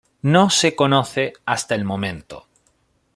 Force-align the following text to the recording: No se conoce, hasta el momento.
No 0.23 0.49
se 0.49 0.75
conoce, 0.75 1.33
hasta 1.45 1.75
el 1.75 1.85
momento. 1.85 2.47